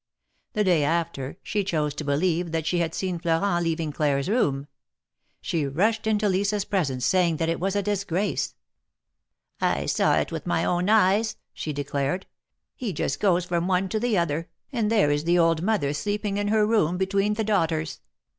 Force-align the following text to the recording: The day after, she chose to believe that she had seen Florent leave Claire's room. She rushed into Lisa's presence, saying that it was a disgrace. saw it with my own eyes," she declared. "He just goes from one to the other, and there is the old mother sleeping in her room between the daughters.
The 0.53 0.63
day 0.63 0.83
after, 0.83 1.37
she 1.43 1.63
chose 1.63 1.93
to 1.93 2.03
believe 2.03 2.51
that 2.53 2.65
she 2.65 2.79
had 2.79 2.95
seen 2.95 3.19
Florent 3.19 3.63
leave 3.63 3.93
Claire's 3.93 4.29
room. 4.29 4.65
She 5.41 5.67
rushed 5.67 6.07
into 6.07 6.27
Lisa's 6.27 6.65
presence, 6.65 7.05
saying 7.05 7.37
that 7.37 7.49
it 7.49 7.59
was 7.59 7.75
a 7.75 7.83
disgrace. 7.83 8.55
saw 9.85 10.15
it 10.15 10.31
with 10.31 10.47
my 10.47 10.65
own 10.65 10.89
eyes," 10.89 11.35
she 11.53 11.71
declared. 11.71 12.25
"He 12.73 12.93
just 12.93 13.19
goes 13.19 13.45
from 13.45 13.67
one 13.67 13.89
to 13.89 13.99
the 13.99 14.17
other, 14.17 14.49
and 14.71 14.89
there 14.91 15.11
is 15.11 15.25
the 15.25 15.37
old 15.37 15.61
mother 15.61 15.93
sleeping 15.93 16.37
in 16.37 16.47
her 16.47 16.65
room 16.65 16.97
between 16.97 17.35
the 17.35 17.43
daughters. 17.43 18.01